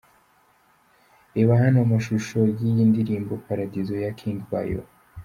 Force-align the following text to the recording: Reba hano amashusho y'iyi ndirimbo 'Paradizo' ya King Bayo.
Reba 1.35 1.53
hano 1.61 1.77
amashusho 1.85 2.37
y'iyi 2.59 2.83
ndirimbo 2.91 3.33
'Paradizo' 3.43 4.01
ya 4.05 4.11
King 4.19 4.37
Bayo. 4.51 4.81